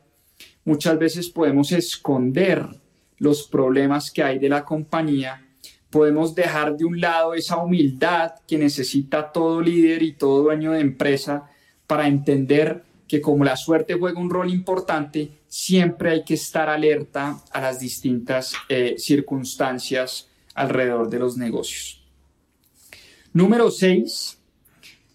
[0.66, 2.68] muchas veces podemos esconder
[3.16, 5.42] los problemas que hay de la compañía,
[5.88, 10.80] podemos dejar de un lado esa humildad que necesita todo líder y todo dueño de
[10.80, 11.48] empresa
[11.86, 17.40] para entender que como la suerte juega un rol importante, siempre hay que estar alerta
[17.52, 22.02] a las distintas eh, circunstancias alrededor de los negocios.
[23.32, 24.38] Número 6.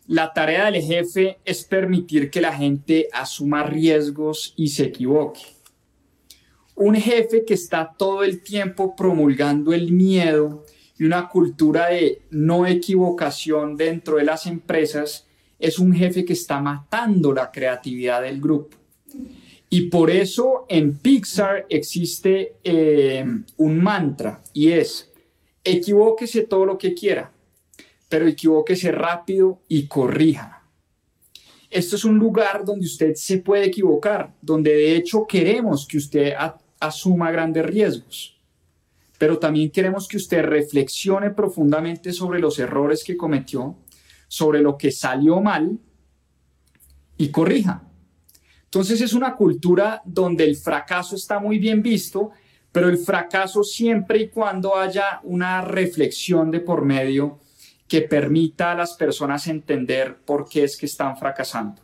[0.08, 5.42] La tarea del jefe es permitir que la gente asuma riesgos y se equivoque.
[6.76, 10.66] Un jefe que está todo el tiempo promulgando el miedo
[10.98, 15.28] y una cultura de no equivocación dentro de las empresas
[15.62, 18.78] es un jefe que está matando la creatividad del grupo.
[19.70, 23.26] Y por eso en Pixar existe eh,
[23.58, 25.10] un mantra y es,
[25.64, 27.32] equivóquese todo lo que quiera,
[28.10, 30.62] pero equivóquese rápido y corrija.
[31.70, 36.34] Esto es un lugar donde usted se puede equivocar, donde de hecho queremos que usted
[36.80, 38.38] asuma grandes riesgos,
[39.18, 43.78] pero también queremos que usted reflexione profundamente sobre los errores que cometió,
[44.32, 45.78] sobre lo que salió mal
[47.18, 47.84] y corrija.
[48.64, 52.32] Entonces es una cultura donde el fracaso está muy bien visto,
[52.72, 57.42] pero el fracaso siempre y cuando haya una reflexión de por medio
[57.90, 61.82] que permita a las personas entender por qué es que están fracasando.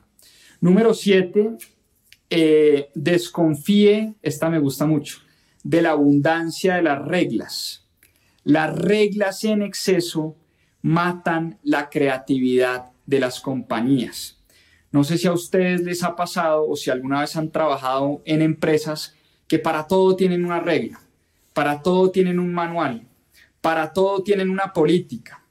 [0.61, 1.57] Número siete,
[2.29, 5.17] eh, desconfíe, esta me gusta mucho,
[5.65, 7.85] de la abundancia de las reglas.
[8.45, 10.37] Las reglas en exceso
[10.87, 14.37] matan la creatividad de las compañías.
[14.89, 18.41] No sé si a ustedes les ha pasado o si alguna vez han trabajado en
[18.41, 19.13] empresas
[19.49, 21.01] que para todo tienen una regla,
[21.53, 23.05] para todo tienen un manual,
[23.59, 25.43] para todo tienen una política.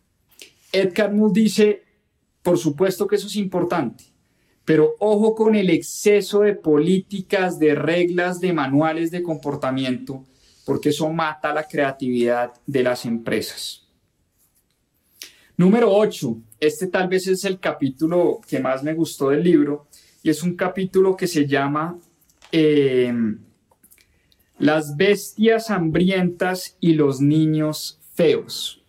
[0.72, 1.82] Edgar Moore dice,
[2.42, 4.04] por supuesto que eso es importante,
[4.64, 10.24] pero ojo con el exceso de políticas, de reglas, de manuales de comportamiento,
[10.64, 13.85] porque eso mata la creatividad de las empresas.
[15.56, 16.36] Número 8.
[16.60, 19.88] Este tal vez es el capítulo que más me gustó del libro
[20.22, 21.98] y es un capítulo que se llama
[22.52, 23.12] eh,
[24.58, 28.82] Las bestias hambrientas y los niños feos.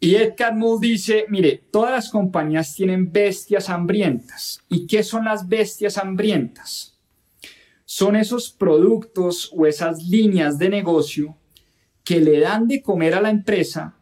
[0.00, 4.60] Y Edgar Moore dice, mire, todas las compañías tienen bestias hambrientas.
[4.68, 6.98] ¿Y qué son las bestias hambrientas?
[7.84, 11.36] Son esos productos o esas líneas de negocio
[12.02, 13.96] que le dan de comer a la empresa,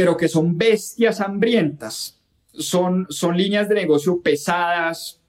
[0.00, 2.18] pero que son bestias hambrientas.
[2.52, 5.20] Son, son líneas de negocio pesadas,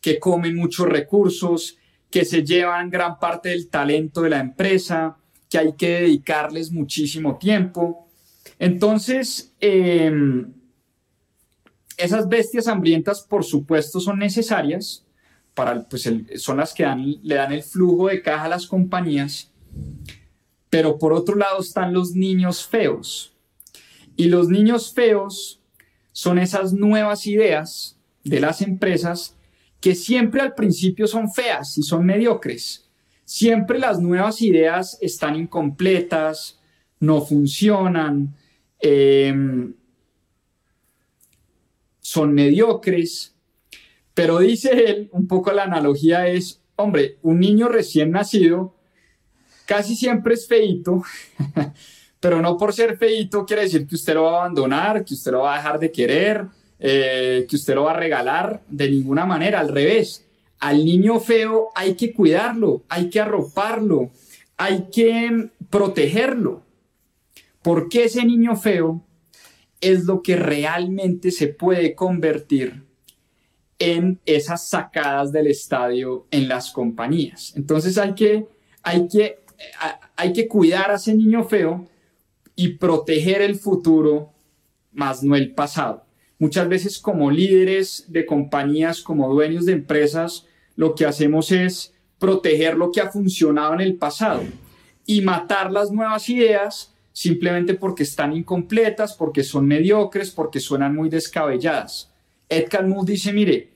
[0.00, 1.78] que comen muchos recursos,
[2.10, 5.16] que se llevan gran parte del talento de la empresa,
[5.48, 8.02] que hay que dedicarles muchísimo tiempo
[8.62, 10.52] entonces, em,
[11.96, 15.04] esas bestias hambrientas, por supuesto, son necesarias,
[15.52, 16.84] para, pues son las que
[17.22, 19.50] le dan el flujo de caja a las compañías,
[20.70, 23.31] pero por otro lado están los niños feos.
[24.16, 25.60] Y los niños feos
[26.12, 29.36] son esas nuevas ideas de las empresas
[29.80, 32.88] que siempre al principio son feas y son mediocres.
[33.24, 36.60] Siempre las nuevas ideas están incompletas,
[37.00, 38.36] no funcionan,
[38.78, 39.74] em,
[42.00, 43.34] son mediocres,
[44.14, 48.76] pero dice él, un poco la analogía es, hombre, un niño recién nacido
[49.66, 51.02] casi siempre es feito,
[52.22, 55.32] pero no por ser feito quiere decir que usted lo va a abandonar, que usted
[55.32, 56.46] lo va a dejar de querer,
[56.78, 60.24] eh, que usted lo va a regalar, de ninguna manera, al revés.
[60.60, 64.12] Al niño feo hay que cuidarlo, hay que arroparlo,
[64.56, 66.62] hay que protegerlo,
[67.60, 69.02] porque ese niño feo
[69.80, 72.84] es lo que realmente se puede convertir
[73.80, 77.52] en esas sacadas del estadio en las compañías.
[77.56, 78.46] Entonces hay que,
[78.84, 79.40] hay que,
[80.14, 81.88] hay que cuidar a ese niño feo
[82.56, 84.32] y proteger el futuro,
[84.92, 86.04] más no el pasado.
[86.38, 90.46] Muchas veces como líderes de compañías, como dueños de empresas,
[90.76, 94.42] lo que hacemos es proteger lo que ha funcionado en el pasado
[95.06, 101.08] y matar las nuevas ideas simplemente porque están incompletas, porque son mediocres, porque suenan muy
[101.08, 102.10] descabelladas.
[102.48, 103.70] Ed Catmull dice, mire,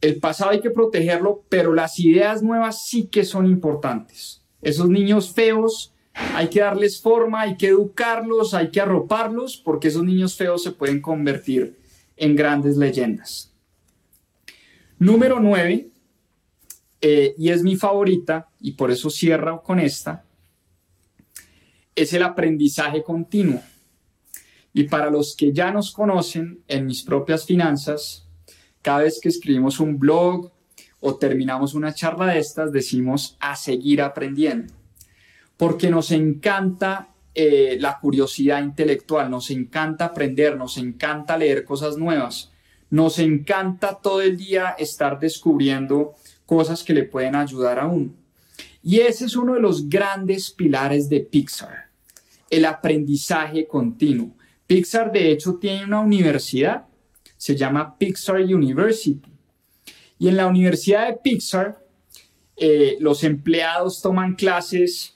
[0.00, 4.42] el pasado hay que protegerlo, pero las ideas nuevas sí que son importantes.
[4.60, 10.04] Esos niños feos hay que darles forma, hay que educarlos, hay que arroparlos, porque esos
[10.04, 11.76] niños feos se pueden convertir
[12.16, 13.52] en grandes leyendas.
[14.98, 15.88] Número 9,
[17.00, 20.24] eh, y es mi favorita, y por eso cierro con esta,
[21.94, 23.60] es el aprendizaje continuo.
[24.72, 28.26] Y para los que ya nos conocen en mis propias finanzas,
[28.82, 30.50] cada vez que escribimos un blog
[31.00, 34.72] o terminamos una charla de estas, decimos a seguir aprendiendo,
[35.56, 42.50] porque nos encanta eh, la curiosidad intelectual, nos encanta aprender, nos encanta leer cosas nuevas,
[42.90, 46.12] nos encanta todo el día estar descubriendo
[46.46, 48.12] cosas que le pueden ayudar a uno.
[48.82, 51.88] Y ese es uno de los grandes pilares de Pixar,
[52.50, 54.30] el aprendizaje continuo.
[54.66, 56.86] Pixar de hecho tiene una universidad
[57.44, 59.20] se llama Pixar University.
[60.18, 61.78] Y en la Universidad de Pixar,
[62.56, 65.13] eh, los empleados toman clases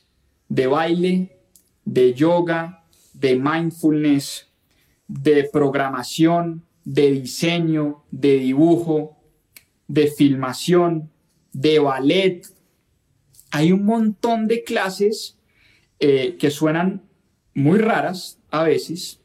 [0.49, 1.39] de baile,
[1.85, 4.49] de yoga, de mindfulness,
[5.07, 9.17] de programación, de diseño, de dibujo,
[9.89, 11.11] de filmación,
[11.53, 12.47] de ballet.
[13.51, 15.39] Hay un montón de clases
[16.01, 17.03] eh, que suenan
[17.55, 19.21] muy raras a veces,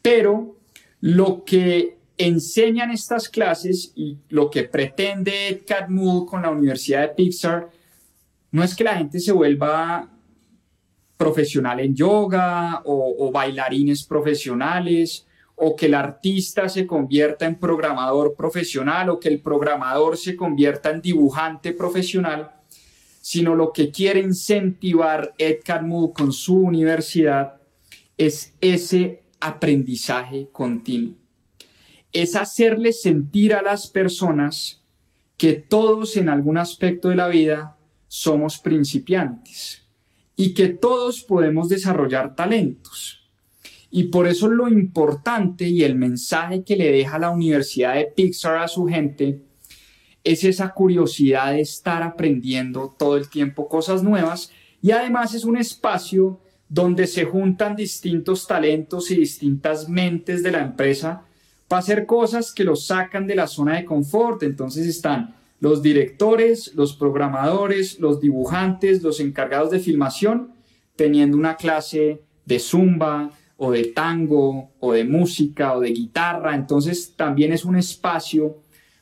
[0.00, 0.56] pero
[1.00, 7.14] lo que enseñan estas clases y lo que pretende Ed Catmull con la Universidad de
[7.14, 7.68] Pixar
[8.52, 10.11] no es que la gente se vuelva
[11.22, 19.08] profesional en yoga o, bailarines profesionales o que el artista se convierta en programador profesional
[19.08, 22.50] o que el programador se convierta en dibujante profesional,
[23.20, 27.60] sino lo que quiere incentivar Ed Catmull con su universidad
[28.18, 31.14] es ese aprendizaje continuo.
[32.12, 34.82] Es hacerle sentir a las personas
[35.36, 37.76] que todos en algún aspecto de la vida
[38.08, 39.81] somos principiantes
[40.42, 43.30] y que todos podemos desarrollar talentos.
[43.92, 48.56] Y por eso lo importante y el mensaje que le deja la Universidad de Pixar
[48.56, 49.40] a su gente
[50.24, 54.50] es esa curiosidad de estar aprendiendo todo el tiempo cosas nuevas
[54.82, 60.62] y además es un espacio donde se juntan distintos talentos y distintas mentes de la
[60.62, 61.22] empresa
[61.68, 64.42] para hacer cosas que los sacan de la zona de confort.
[64.42, 70.54] Entonces están los directores, los programadores, los dibujantes, los encargados de filmación,
[70.96, 76.56] teniendo una clase de zumba o de tango o de música o de guitarra.
[76.56, 78.56] Entonces también es un espacio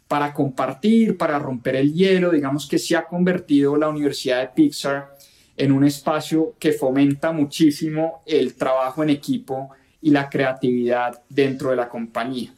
[0.06, 2.30] para compartir, para romper el hielo.
[2.30, 5.16] Digamos que se ha convertido la Universidad de Pixar
[5.56, 9.70] en un espacio que fomenta muchísimo el trabajo en equipo
[10.02, 12.54] y la creatividad dentro de la compañía.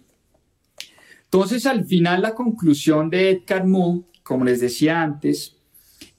[1.32, 5.56] Entonces, al final, la conclusión de Ed Catmull, como les decía antes,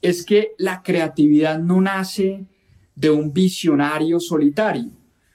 [0.01, 2.47] es que la creatividad no nace
[2.95, 4.89] de un visionario solitario.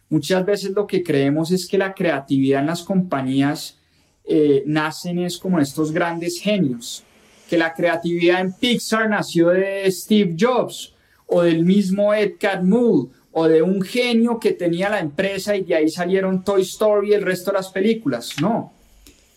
[0.08, 3.78] Muchas veces lo que creemos es que la creatividad en las compañías
[4.24, 7.04] eh, nacen es como estos grandes genios,
[7.48, 10.92] que la creatividad en Pixar nació de Steve Jobs
[11.28, 15.76] o del mismo Ed Catmull o de un genio que tenía la empresa y de
[15.76, 18.34] ahí salieron Toy Story y el resto de las películas.
[18.40, 18.72] No,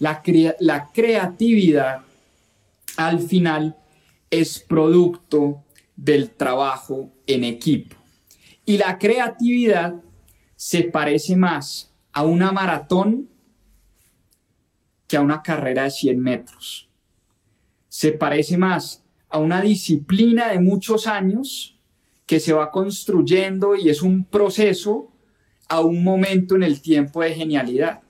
[0.02, 2.02] la, creatividad
[2.98, 3.78] al final
[4.32, 5.64] es producto
[5.96, 7.96] del trabajo en equipo.
[8.66, 10.02] Y la creatividad
[10.56, 13.30] se parece más a una maratón
[15.08, 16.90] que a una carrera de 100 metros.
[17.88, 21.78] Se parece más a una disciplina de muchos años
[22.26, 25.12] que se va construyendo y es un proceso
[25.68, 28.02] a un momento en el tiempo de genialidad.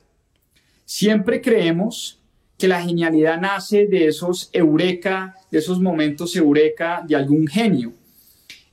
[0.93, 2.19] Siempre creemos
[2.57, 7.93] que la genialidad nace de esos eureka, de esos momentos eureka de algún genio.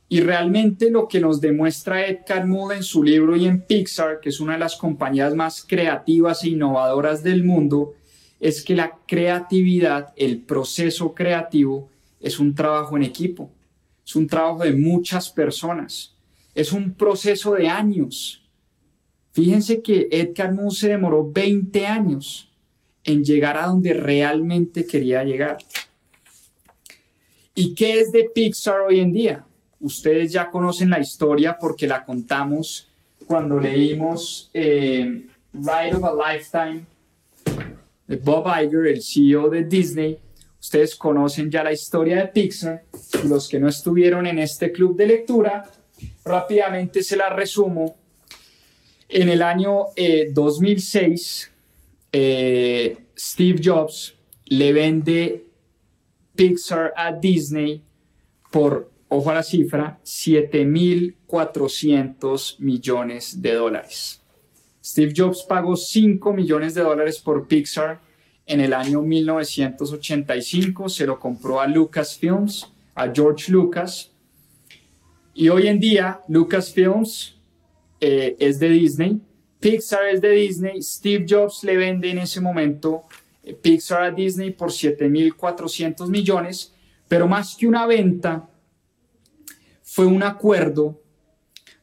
[0.09, 4.31] Y realmente lo que nos demuestra Ed Catmull en su libro y en Pixar, que
[4.31, 7.95] es una de las compañías más creativas e innovadoras del mundo,
[8.41, 11.89] es que la creatividad, el proceso creativo,
[12.19, 13.49] es un trabajo en equipo,
[14.05, 16.17] es un trabajo de muchas personas,
[16.53, 18.45] es un proceso de años.
[19.39, 22.51] Fíjense que Ed Catmull se demoró 20 años
[23.05, 25.59] en llegar a donde realmente quería llegar.
[27.55, 29.45] ¿Y qué es de Pixar hoy en día?
[29.79, 32.89] Ustedes ya conocen la historia porque la contamos
[33.29, 36.85] cuando leímos eh, Ride of a Lifetime
[38.09, 40.19] de Bob Iger, el CEO de Disney.
[40.61, 42.83] Ustedes conocen ya la historia de Pixar
[43.23, 45.71] los que no estuvieron en este club de lectura,
[46.25, 47.95] rápidamente se la resumo.
[49.09, 49.87] En el año
[50.33, 51.51] 2006,
[52.13, 55.47] eh, eh, Steve Jobs le vende
[56.35, 57.83] Pixar a Disney
[58.51, 64.21] por ojo a la cifra, 7.400 millones de dólares.
[64.85, 68.03] Steve Jobs pagó 5 millones de dólares por Pixar
[68.45, 74.11] en el año 1985, se lo compró a Lucasfilms, a George Lucas,
[75.35, 77.38] y hoy en día Lucasfilms
[78.01, 79.21] eh, es de Disney,
[79.61, 83.03] Pixar es de Disney, Steve Jobs le vende en ese momento
[83.43, 86.73] eh, Pixar a Disney por 7.400 millones,
[87.09, 88.49] pero más que una venta,
[89.83, 91.03] fue un acuerdo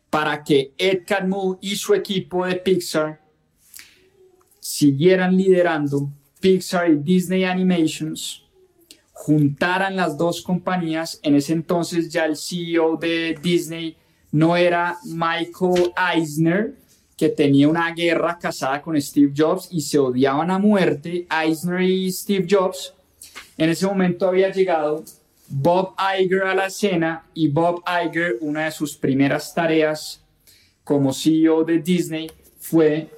[0.09, 3.21] para que Ed Catmull y su equipo de Pixar
[4.59, 6.09] siguieran liderando
[6.39, 8.43] Pixar y Disney Animations,
[9.11, 11.19] juntaran las dos compañías.
[11.23, 13.97] En ese entonces ya el CEO de Disney
[14.35, 16.75] no era Michael Eisner,
[17.15, 22.11] que tenía una guerra casada con Steve Jobs y se odiaban a muerte, Eisner y
[22.11, 22.93] Steve Jobs.
[23.57, 25.05] En ese momento había llegado
[25.47, 30.21] Bob Iger a la escena y Bob Iger, una de sus primeras tareas
[30.83, 32.29] como CEO de Disney
[32.59, 33.09] fue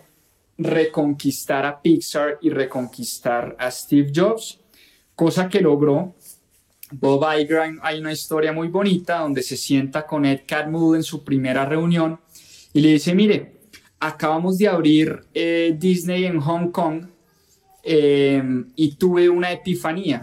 [0.59, 4.59] reconquistar a Pixar y reconquistar a Steve Jobs,
[5.15, 6.13] cosa que logró.
[6.91, 11.23] Bob Iger, hay una historia muy bonita donde se sienta con Ed Catmull en su
[11.23, 12.19] primera reunión
[12.73, 13.57] y le dice, mire,
[13.99, 17.07] acabamos de abrir eh, Disney en Hong Kong
[17.83, 18.41] eh,
[18.75, 20.21] y tuve una epifanía.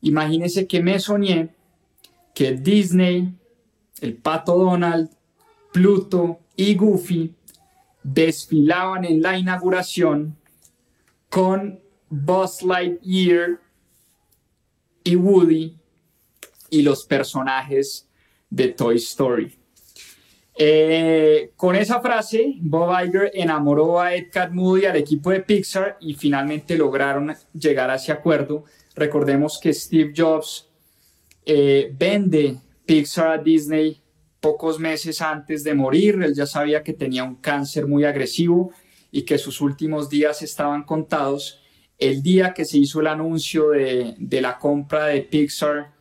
[0.00, 1.50] Imagínense que me soñé
[2.34, 3.32] que Disney,
[4.00, 5.10] el pato Donald,
[5.72, 7.34] Pluto y Goofy
[8.02, 10.36] desfilaban en la inauguración
[11.28, 13.60] con Buzz Lightyear
[15.06, 15.76] y Woody
[16.70, 18.08] y los personajes
[18.50, 19.58] de Toy Story.
[20.58, 25.96] Eh, con esa frase, Bob Iger enamoró a Ed Catmull y al equipo de Pixar
[26.00, 28.64] y finalmente lograron llegar a ese acuerdo
[28.96, 30.70] Recordemos que Steve Jobs
[31.44, 34.00] eh, vende Pixar a Disney
[34.40, 36.18] pocos meses antes de morir.
[36.22, 38.72] Él ya sabía que tenía un cáncer muy agresivo
[39.12, 41.62] y que sus últimos días estaban contados.
[41.98, 45.92] El día que se hizo el anuncio de, de la compra de Pixar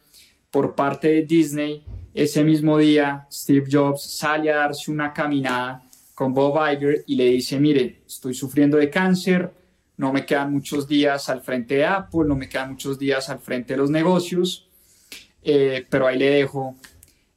[0.52, 1.84] por parte de Disney,
[2.14, 5.84] ese mismo día Steve Jobs sale a darse una caminada
[6.16, 9.52] con Bob Iger y le dice, mire, estoy sufriendo de cáncer,
[9.98, 13.40] no me quedan muchos días al frente de Apple, no me quedan muchos días al
[13.40, 14.68] frente de los negocios,
[15.44, 16.76] eh, pero ahí le dejo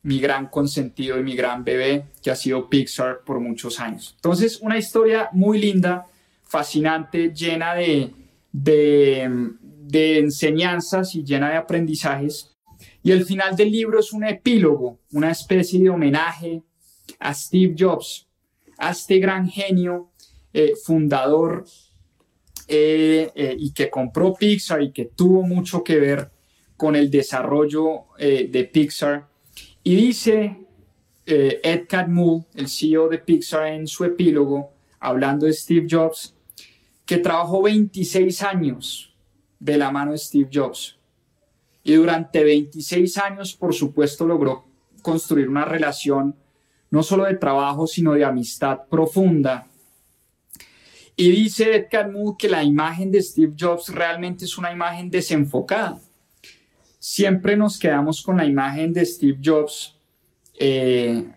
[0.03, 4.15] mi gran consentido y mi gran bebé, que ha sido Pixar por muchos años.
[4.15, 6.07] Entonces, una historia muy linda,
[6.45, 8.13] fascinante, llena de,
[8.53, 9.23] de,
[9.93, 12.55] enseñanzas y llena de aprendizajes.
[13.03, 16.63] Y el final del libro es un epílogo, una especie de homenaje
[17.19, 18.29] a Steve Jobs,
[18.77, 20.11] a este gran genio
[20.53, 21.65] eh, fundador
[22.69, 26.31] eh, eh, y que compró Pixar y que tuvo mucho que ver
[26.77, 29.29] con el desarrollo de Pixar.
[29.83, 30.57] Y dice
[31.27, 36.38] Ed Catmull, el CEO de Pixar, en su epílogo, hablando de Steve Jobs,
[37.09, 39.17] que trabajó 26 años
[39.59, 41.01] de la mano de Steve Jobs.
[41.83, 44.67] Y durante 26 años, por supuesto, logró
[45.03, 46.37] construir una relación
[46.91, 49.67] no solo de trabajo, sino de amistad profunda
[51.21, 55.99] y dice Ed Catmull que la imagen de Steve Jobs realmente es una imagen desenfocada.
[57.01, 59.97] Siempre nos quedamos con la imagen de Steve Jobs,
[60.61, 61.29] eh,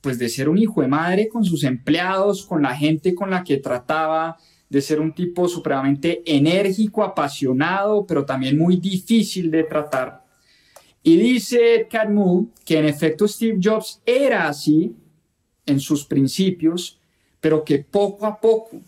[0.00, 3.42] pues de ser un hijo de madre con sus empleados, con la gente con la
[3.42, 10.24] que trataba, de ser un tipo supremamente enérgico, apasionado, pero también muy difícil de tratar.
[11.02, 14.96] Y dice Catmull que en efecto Steve Jobs era así,
[15.66, 16.98] en sus principios,
[17.40, 18.80] pero que poco a poco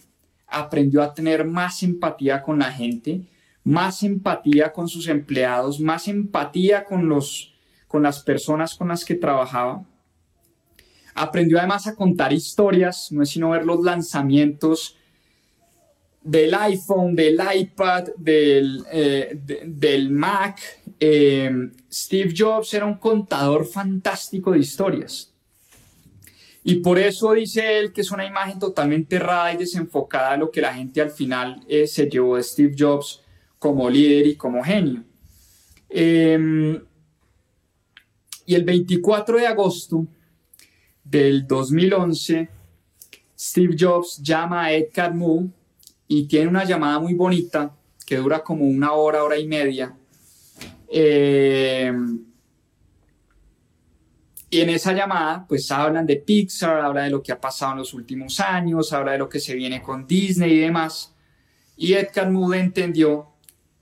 [0.46, 3.22] aprendió a tener más empatía con la gente,
[3.64, 7.54] más empatía con sus empleados, más empatía con, los,
[7.88, 9.84] con las personas con las que trabajaba.
[11.14, 14.95] Aprendió además a contar historias, no es sino ver los lanzamientos
[16.26, 20.60] del iPhone, del iPad, del, eh, del Mac.
[20.98, 25.32] Eh, Steve Jobs era un contador fantástico de historias.
[26.64, 30.50] Y por eso dice él que es una imagen totalmente errada y desenfocada de lo
[30.50, 33.22] que la gente al final eh, se llevó de Steve Jobs
[33.60, 35.04] como líder y como genio.
[35.88, 36.82] Em,
[38.46, 40.08] y el 24 de agosto
[41.04, 42.48] del 2011,
[43.38, 45.52] Steve Jobs llama a Ed Catmull
[46.08, 47.74] y tiene una llamada muy bonita
[48.06, 49.94] que dura como una hora, hora y media.
[50.88, 51.92] Eh,
[54.48, 57.78] y en esa llamada, pues hablan de Pixar, habla de lo que ha pasado en
[57.78, 61.12] los últimos años, habla de lo que se viene con Disney y demás.
[61.76, 63.32] Y Ed Catmull entendió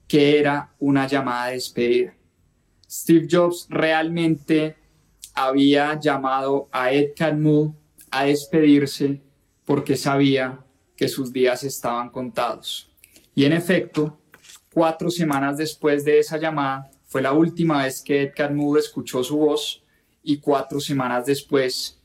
[0.08, 2.14] que era una llamada de despedida.
[2.90, 4.76] Steve Jobs realmente
[5.34, 7.74] había llamado a Ed Catmull
[8.10, 9.20] a despedirse
[9.64, 10.63] porque sabía
[10.96, 12.90] que sus días estaban contados.
[13.34, 14.18] Y en efecto,
[14.72, 19.36] cuatro semanas después de esa llamada, fue la última vez que Ed Catmull escuchó su
[19.36, 19.82] voz
[20.22, 22.00] y cuatro semanas después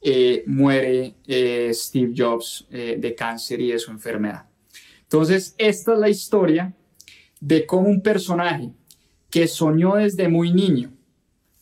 [0.00, 4.46] eh, muere eh, Steve Jobs eh, de cáncer y de su enfermedad.
[5.02, 6.74] Entonces, esta es la historia
[7.40, 8.70] de cómo un personaje
[9.30, 10.92] que soñó desde muy niño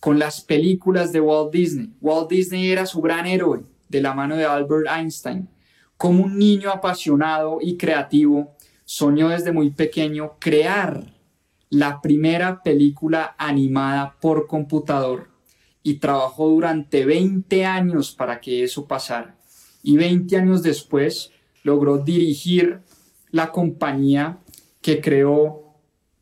[0.01, 1.93] con las películas de Walt Disney.
[2.01, 5.49] Walt Disney era su gran héroe de la mano de Albert Einstein
[5.97, 11.13] como un niño apasionado y creativo soñó desde muy pequeño crear
[11.71, 15.29] la primera película animada por computador
[15.83, 19.37] y trabajó durante 20 años para que eso pasara.
[19.83, 21.31] Y 20 años después
[21.63, 22.81] logró dirigir
[23.31, 24.39] la compañía
[24.81, 25.75] que creó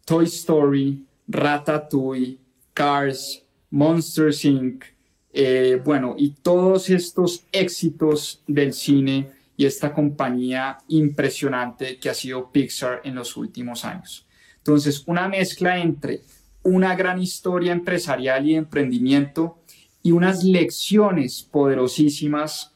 [0.04, 2.38] Toy Story, Ratatouille,
[2.72, 4.84] Cars, Monsters Inc.,
[5.36, 12.50] eh, bueno, y todos estos éxitos del cine y esta compañía impresionante que ha sido
[12.50, 14.26] Pixar en los últimos años.
[14.58, 16.22] Entonces, una mezcla entre
[16.62, 19.58] una gran historia empresarial y emprendimiento
[20.02, 22.72] y unas lecciones poderosísimas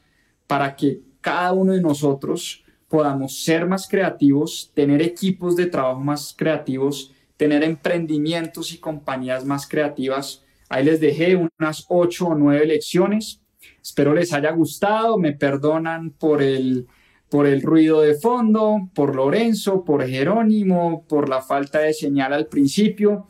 [0.46, 6.34] para que cada uno de nosotros podamos ser más creativos, tener equipos de trabajo más
[6.36, 10.44] creativos, tener emprendimientos y compañías más creativas.
[10.68, 13.40] Ahí les dejé unas ocho o nueve lecciones
[13.82, 16.86] Espero les haya gustado, me perdonan por el,
[17.28, 22.46] por el ruido de fondo, por Lorenzo, por Jerónimo, por la falta de señal al
[22.46, 23.26] principio.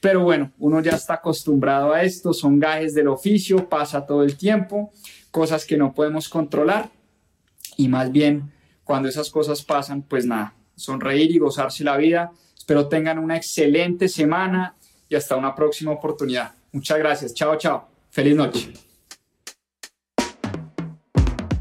[0.00, 4.36] Pero bueno, uno ya está acostumbrado a esto, son gajes del oficio, pasa todo el
[4.36, 4.90] tiempo,
[5.30, 6.90] cosas que no podemos controlar.
[7.76, 8.52] Y más bien,
[8.84, 12.32] cuando esas cosas pasan, pues nada, sonreír y gozarse la vida.
[12.56, 14.76] Espero tengan una excelente semana
[15.08, 16.52] y hasta una próxima oportunidad.
[16.72, 17.34] Muchas gracias.
[17.34, 17.88] Chao, chao.
[18.10, 18.91] Feliz noche.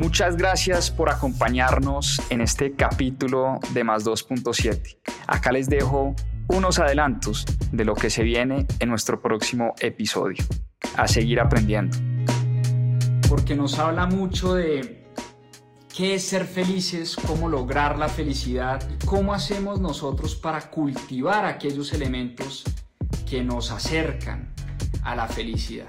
[0.02, 4.98] Muchas gracias por acompañarnos en este capítulo de Más 2.7.
[5.28, 6.16] Acá les dejo
[6.48, 10.44] unos adelantos de lo que se viene en nuestro próximo episodio.
[10.98, 11.96] A seguir aprendiendo.
[13.30, 15.06] Porque nos habla mucho de
[15.96, 22.64] qué es ser felices, cómo lograr la felicidad cómo hacemos nosotros para cultivar aquellos elementos
[23.30, 24.52] que nos acercan
[25.04, 25.86] a la felicidad.